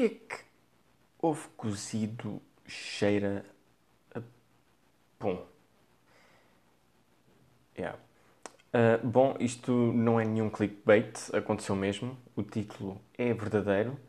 Porquê 0.00 0.16
que 0.30 0.36
ovo 1.20 1.46
cozido 1.58 2.40
cheira 2.66 3.44
a 4.14 4.22
pão? 5.18 5.42
Yeah. 7.76 7.98
Uh, 8.72 9.06
bom, 9.06 9.36
isto 9.38 9.70
não 9.70 10.18
é 10.18 10.24
nenhum 10.24 10.48
clickbait, 10.48 11.12
aconteceu 11.34 11.76
mesmo. 11.76 12.16
O 12.34 12.42
título 12.42 12.98
é 13.18 13.34
verdadeiro. 13.34 14.00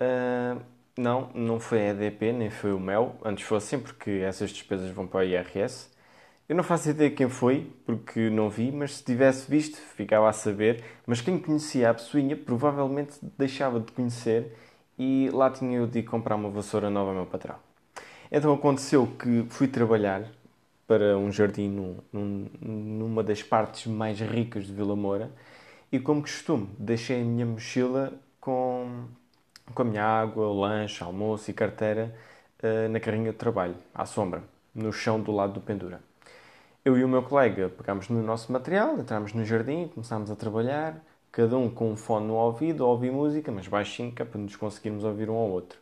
Uh, 0.00 0.62
não, 0.96 1.32
não 1.34 1.58
foi 1.58 1.88
a 1.88 1.90
EDP, 1.90 2.32
nem 2.32 2.48
foi 2.48 2.72
o 2.72 2.78
Mel. 2.78 3.18
Antes 3.24 3.44
fossem, 3.44 3.80
porque 3.80 4.10
essas 4.24 4.52
despesas 4.52 4.92
vão 4.92 5.08
para 5.08 5.20
o 5.20 5.24
IRS. 5.24 5.90
Eu 6.48 6.54
não 6.54 6.62
faço 6.62 6.88
ideia 6.88 7.10
quem 7.10 7.28
foi, 7.28 7.68
porque 7.84 8.30
não 8.30 8.48
vi, 8.48 8.70
mas 8.70 8.98
se 8.98 9.04
tivesse 9.04 9.50
visto, 9.50 9.76
ficava 9.76 10.28
a 10.28 10.32
saber. 10.32 10.84
Mas 11.04 11.20
quem 11.20 11.36
conhecia 11.36 11.90
a 11.90 11.94
pessoinha 11.94 12.36
provavelmente 12.36 13.18
deixava 13.36 13.80
de 13.80 13.90
conhecer 13.90 14.56
e 15.02 15.30
lá 15.30 15.50
tinha 15.50 15.78
eu 15.78 15.86
de 15.86 16.00
comprar 16.02 16.36
uma 16.36 16.48
vassoura 16.48 16.88
nova 16.88 17.10
ao 17.10 17.16
meu 17.16 17.26
patrão. 17.26 17.56
Então 18.30 18.54
aconteceu 18.54 19.06
que 19.06 19.44
fui 19.50 19.66
trabalhar 19.66 20.30
para 20.86 21.18
um 21.18 21.32
jardim 21.32 21.68
num, 21.68 21.96
num, 22.12 22.46
numa 22.60 23.22
das 23.22 23.42
partes 23.42 23.86
mais 23.86 24.20
ricas 24.20 24.66
de 24.66 24.72
Vila 24.72 24.94
Moura 24.94 25.30
e, 25.90 25.98
como 25.98 26.22
costume, 26.22 26.68
deixei 26.78 27.20
a 27.20 27.24
minha 27.24 27.44
mochila 27.44 28.12
com, 28.40 29.06
com 29.74 29.82
a 29.82 29.84
minha 29.84 30.04
água, 30.04 30.46
lanche, 30.52 31.02
almoço 31.02 31.50
e 31.50 31.54
carteira 31.54 32.14
uh, 32.62 32.88
na 32.88 33.00
carrinha 33.00 33.32
de 33.32 33.38
trabalho, 33.38 33.74
à 33.92 34.06
sombra, 34.06 34.44
no 34.72 34.92
chão 34.92 35.20
do 35.20 35.32
lado 35.32 35.54
do 35.54 35.60
pendura. 35.60 36.00
Eu 36.84 36.96
e 36.96 37.04
o 37.04 37.08
meu 37.08 37.22
colega 37.22 37.68
pegámos 37.68 38.08
no 38.08 38.22
nosso 38.22 38.52
material, 38.52 38.98
entramos 38.98 39.32
no 39.32 39.44
jardim, 39.44 39.88
começámos 39.88 40.30
a 40.30 40.36
trabalhar, 40.36 41.02
cada 41.32 41.56
um 41.56 41.70
com 41.70 41.90
um 41.90 41.96
fone 41.96 42.26
no 42.26 42.34
ouvido, 42.34 42.84
a 42.84 42.96
música, 42.96 43.50
mas 43.50 43.66
baixinho, 43.66 44.12
que 44.12 44.20
é 44.20 44.24
para 44.24 44.38
nos 44.38 44.54
conseguirmos 44.54 45.02
ouvir 45.02 45.30
um 45.30 45.34
ao 45.34 45.48
outro. 45.48 45.78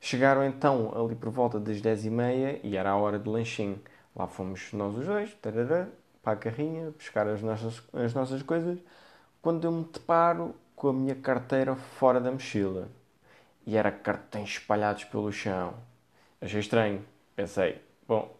Chegaram 0.00 0.44
então 0.44 0.92
ali 0.94 1.14
por 1.14 1.30
volta 1.30 1.60
das 1.60 1.80
10h30 1.80 2.60
e 2.64 2.76
era 2.76 2.90
a 2.90 2.96
hora 2.96 3.18
do 3.18 3.30
lanchinho. 3.30 3.80
Lá 4.14 4.26
fomos 4.26 4.72
nós 4.72 4.96
os 4.96 5.06
dois, 5.06 5.32
tarará, 5.34 5.86
para 6.22 6.32
a 6.32 6.36
carrinha, 6.36 6.90
buscar 6.90 7.28
as 7.28 7.40
nossas, 7.42 7.82
as 7.92 8.12
nossas 8.12 8.42
coisas, 8.42 8.78
quando 9.40 9.64
eu 9.64 9.72
me 9.72 9.84
deparo 9.84 10.54
com 10.74 10.88
a 10.88 10.92
minha 10.92 11.14
carteira 11.14 11.76
fora 11.76 12.20
da 12.20 12.30
mochila. 12.32 12.88
E 13.66 13.76
era 13.76 13.92
cartões 13.92 14.50
espalhados 14.50 15.04
pelo 15.04 15.30
chão. 15.32 15.74
Achei 16.40 16.60
estranho. 16.60 17.04
Pensei, 17.36 17.80
bom, 18.06 18.34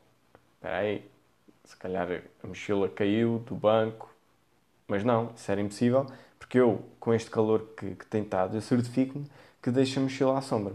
espera 0.55 0.79
aí, 0.79 1.09
se 1.65 1.77
calhar 1.77 2.09
a 2.43 2.47
mochila 2.47 2.89
caiu 2.89 3.39
do 3.41 3.55
banco. 3.55 4.13
Mas 4.89 5.05
não, 5.05 5.33
isso 5.37 5.53
era 5.53 5.61
impossível, 5.61 6.07
porque 6.39 6.59
eu, 6.59 6.85
com 6.99 7.13
este 7.13 7.31
calor 7.31 7.75
que, 7.77 7.95
que 7.95 8.07
tem 8.07 8.23
estado, 8.23 8.57
eu 8.57 8.61
certifico-me 8.61 9.27
que 9.63 9.71
deixo 9.71 9.99
a 9.99 10.03
mochila 10.03 10.39
à 10.39 10.41
sombra. 10.41 10.75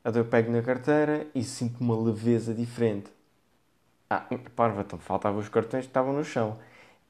Então 0.00 0.20
eu 0.20 0.24
pego 0.26 0.50
na 0.50 0.62
carteira 0.62 1.26
e 1.34 1.42
sinto 1.42 1.80
uma 1.80 1.96
leveza 1.96 2.52
diferente. 2.52 3.10
Ah, 4.10 4.26
parva, 4.54 4.82
então 4.82 4.98
faltavam 4.98 5.40
os 5.40 5.48
cartões 5.48 5.84
que 5.84 5.90
estavam 5.90 6.12
no 6.12 6.24
chão. 6.24 6.58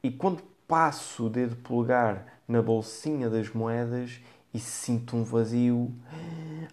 E 0.02 0.10
quando 0.10 0.42
passo 0.66 1.26
o 1.26 1.30
dedo 1.30 1.56
polegar 1.56 2.40
na 2.46 2.62
bolsinha 2.62 3.28
das 3.28 3.50
moedas 3.50 4.20
e 4.52 4.58
sinto 4.58 5.16
um 5.16 5.24
vazio, 5.24 5.92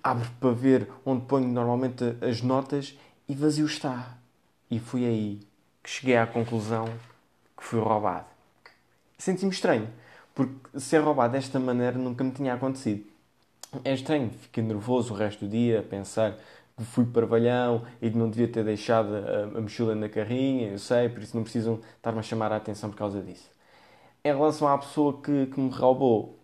abro 0.03 0.29
para 0.39 0.51
ver 0.51 0.91
onde 1.05 1.25
ponho 1.25 1.47
normalmente 1.47 2.03
as 2.21 2.41
notas 2.41 2.97
e 3.27 3.33
vazio 3.33 3.65
está. 3.65 4.17
E 4.69 4.79
foi 4.79 5.05
aí 5.05 5.39
que 5.83 5.89
cheguei 5.89 6.17
à 6.17 6.27
conclusão 6.27 6.85
que 7.57 7.63
fui 7.63 7.79
roubado. 7.79 8.27
Senti-me 9.17 9.51
estranho, 9.51 9.89
porque 10.33 10.79
ser 10.79 10.99
roubado 10.99 11.33
desta 11.33 11.59
maneira 11.59 11.97
nunca 11.97 12.23
me 12.23 12.31
tinha 12.31 12.53
acontecido. 12.53 13.05
É 13.85 13.93
estranho, 13.93 14.29
fiquei 14.29 14.63
nervoso 14.63 15.13
o 15.13 15.17
resto 15.17 15.45
do 15.45 15.51
dia 15.51 15.79
a 15.79 15.83
pensar 15.83 16.37
que 16.77 16.83
fui 16.83 17.05
parvalhão 17.05 17.85
e 18.01 18.09
que 18.09 18.17
não 18.17 18.29
devia 18.29 18.47
ter 18.47 18.63
deixado 18.63 19.15
a, 19.15 19.57
a 19.57 19.61
mochila 19.61 19.95
na 19.95 20.09
carrinha, 20.09 20.69
eu 20.71 20.79
sei, 20.79 21.09
por 21.09 21.21
isso 21.21 21.35
não 21.35 21.43
precisam 21.43 21.79
estar-me 21.95 22.19
a 22.19 22.21
chamar 22.21 22.51
a 22.51 22.57
atenção 22.57 22.89
por 22.89 22.97
causa 22.97 23.21
disso. 23.21 23.49
Em 24.23 24.33
relação 24.33 24.67
à 24.67 24.77
pessoa 24.77 25.21
que, 25.21 25.47
que 25.47 25.59
me 25.59 25.69
roubou, 25.69 26.37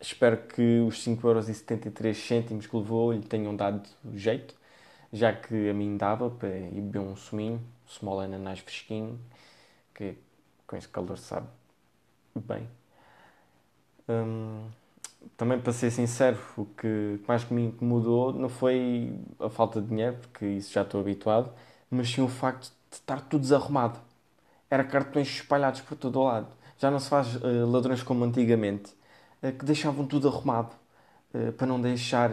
espero 0.00 0.38
que 0.38 0.80
os 0.80 1.04
5,73€ 1.04 2.68
que 2.68 2.76
levou 2.76 3.12
lhe 3.12 3.22
tenham 3.22 3.54
dado 3.56 3.88
jeito, 4.14 4.54
já 5.12 5.32
que 5.32 5.68
a 5.68 5.74
mim 5.74 5.96
dava 5.96 6.30
para 6.30 6.48
ir 6.48 6.80
beber 6.80 7.00
um 7.00 7.16
suminho 7.16 7.60
small 7.86 8.20
ananás 8.20 8.60
fresquinho, 8.60 9.18
que 9.94 10.16
com 10.66 10.76
esse 10.76 10.88
calor 10.88 11.18
sabe 11.18 11.48
bem. 12.34 12.68
Também 15.36 15.58
para 15.58 15.72
ser 15.72 15.90
sincero, 15.90 16.38
o 16.56 16.64
que 16.66 17.20
mais 17.26 17.48
me 17.48 17.66
incomodou 17.66 18.32
não 18.32 18.48
foi 18.48 19.18
a 19.40 19.48
falta 19.48 19.80
de 19.80 19.88
dinheiro, 19.88 20.16
porque 20.20 20.46
isso 20.46 20.72
já 20.72 20.82
estou 20.82 21.00
habituado, 21.00 21.50
mas 21.90 22.08
sim 22.10 22.20
o 22.20 22.28
facto 22.28 22.72
de 22.90 22.96
estar 22.96 23.20
tudo 23.22 23.40
desarrumado. 23.42 23.98
Era 24.70 24.84
cartões 24.84 25.28
espalhados 25.28 25.80
por 25.80 25.96
todo 25.96 26.20
o 26.20 26.24
lado. 26.24 26.48
Já 26.78 26.90
não 26.90 27.00
se 27.00 27.08
faz 27.08 27.36
uh, 27.36 27.66
ladrões 27.66 28.02
como 28.02 28.24
antigamente, 28.24 28.92
uh, 29.42 29.52
que 29.52 29.64
deixavam 29.64 30.06
tudo 30.06 30.28
arrumado 30.28 30.74
uh, 31.34 31.52
para 31.52 31.66
não 31.66 31.80
deixar, 31.80 32.30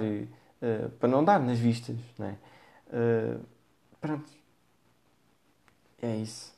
para 1.00 1.10
não 1.10 1.24
dar 1.24 1.40
nas 1.40 1.58
vistas. 1.58 1.96
Né? 2.20 2.38
pronto, 4.00 4.30
é 6.02 6.16
isso. 6.18 6.54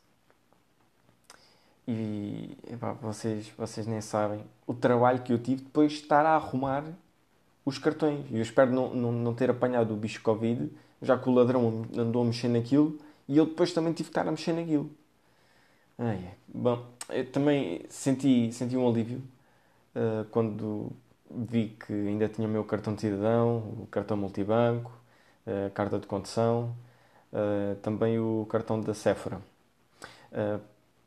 E 1.87 2.57
epá, 2.71 2.93
vocês, 2.93 3.49
vocês 3.57 3.85
nem 3.85 3.99
sabem 3.99 4.43
o 4.65 4.73
trabalho 4.73 5.21
que 5.21 5.33
eu 5.33 5.37
tive 5.37 5.63
depois 5.63 5.91
de 5.91 5.99
estar 5.99 6.25
a 6.25 6.35
arrumar 6.35 6.85
os 7.65 7.77
cartões. 7.77 8.25
Eu 8.31 8.41
espero 8.41 8.71
não, 8.71 8.93
não, 8.93 9.11
não 9.11 9.33
ter 9.33 9.49
apanhado 9.49 9.93
o 9.93 9.97
bicho 9.97 10.21
Covid, 10.21 10.71
já 11.01 11.17
que 11.17 11.29
o 11.29 11.33
ladrão 11.33 11.85
andou 11.97 12.21
a 12.21 12.25
mexer 12.25 12.47
naquilo 12.47 12.97
e 13.27 13.37
eu 13.37 13.45
depois 13.45 13.73
também 13.73 13.93
tive 13.93 14.09
que 14.09 14.11
estar 14.11 14.27
a 14.27 14.31
mexer 14.31 14.53
naquilo. 14.53 14.89
Ai, 15.97 16.33
bom, 16.47 16.85
eu 17.09 17.29
também 17.31 17.85
senti, 17.89 18.51
senti 18.51 18.75
um 18.75 18.87
alívio 18.87 19.21
uh, 19.95 20.25
quando 20.31 20.91
vi 21.29 21.77
que 21.85 21.93
ainda 21.93 22.27
tinha 22.29 22.47
o 22.47 22.51
meu 22.51 22.63
cartão 22.63 22.95
de 22.95 23.01
cidadão, 23.01 23.57
o 23.81 23.87
cartão 23.91 24.17
multibanco, 24.17 24.91
a 25.45 25.69
carta 25.71 25.99
de 25.99 26.07
condução 26.07 26.75
uh, 27.31 27.75
também 27.81 28.19
o 28.19 28.45
cartão 28.49 28.79
da 28.79 28.93
Sephora. 28.93 29.41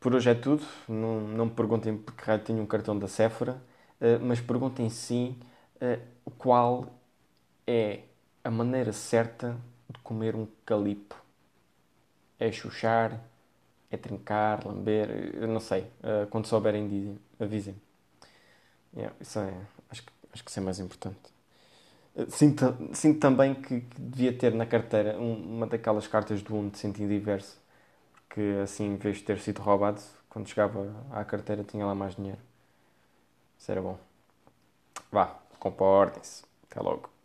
Por 0.07 0.15
hoje 0.15 0.31
é 0.31 0.35
tudo. 0.37 0.65
Não, 0.89 1.21
não 1.21 1.47
me 1.47 1.51
perguntem 1.51 1.99
porque 1.99 2.23
raio 2.25 2.39
tenho 2.39 2.63
um 2.63 2.67
cartão 2.67 2.97
da 2.97 3.09
Sephora, 3.09 3.61
uh, 4.01 4.25
mas 4.25 4.41
perguntem 4.41 4.89
sim 4.89 5.37
qual 6.39 6.87
é 7.67 8.03
a 8.45 8.49
maneira 8.49 8.93
certa 8.93 9.57
de 9.91 9.99
comer 10.05 10.37
um 10.37 10.47
calipo. 10.65 11.21
É 12.39 12.53
chuchar, 12.53 13.21
é 13.91 13.97
trincar, 13.97 14.65
lamber, 14.65 15.11
eu 15.35 15.49
não 15.49 15.59
sei. 15.59 15.91
quando 16.31 16.47
souberem, 16.47 17.19
avisem. 17.41 17.75
Yeah, 18.97 19.13
isso 19.21 19.41
é, 19.41 19.53
acho, 19.91 20.05
que, 20.05 20.13
acho 20.33 20.45
que 20.45 20.51
isso 20.51 20.61
é 20.61 20.63
mais 20.63 20.79
importante. 20.79 21.19
Sinto, 22.29 22.77
sinto 22.93 23.19
também 23.19 23.57
que, 23.57 23.81
que, 23.81 24.01
devia 24.01 24.33
ter 24.33 24.55
na 24.55 24.67
carteira 24.67 25.19
uma 25.19 25.67
daquelas 25.67 26.07
cartas 26.07 26.43
do 26.43 26.55
1 26.55 26.69
de 26.69 26.79
sentido 26.79 27.09
diverso, 27.09 27.59
porque 28.29 28.41
assim, 28.63 28.85
em 28.95 28.97
vez 28.97 29.19
de 29.19 29.25
ter 29.25 29.39
sido 29.41 29.61
roubado, 29.63 30.01
quando 30.29 30.49
chegava 30.49 30.95
à 31.11 31.25
carteira 31.25 31.65
tinha 31.65 31.87
lá 31.87 31.95
mais 31.95 32.15
dinheiro. 32.17 32.41
Isso 33.59 33.71
era 33.71 33.83
bom. 33.83 33.99
Vá, 35.11 35.39
comportem-se. 35.59 36.45
Até 36.71 36.81
logo. 36.81 37.16